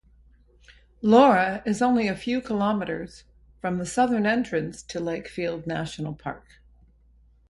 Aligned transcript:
Laura 1.03 1.61
is 1.63 1.79
only 1.79 2.07
a 2.07 2.15
few 2.15 2.41
kilometres 2.41 3.23
from 3.59 3.77
the 3.77 3.85
southern 3.85 4.25
entrance 4.25 4.81
to 4.81 4.99
Lakefield 4.99 5.67
National 5.67 6.15
Park. 6.15 6.59